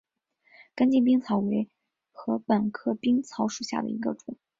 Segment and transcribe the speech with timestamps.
[0.75, 1.69] 根茎冰草为
[2.11, 4.35] 禾本科冰草属下的一个种。